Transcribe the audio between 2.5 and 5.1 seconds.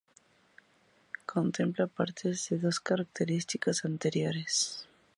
dos características anteriores.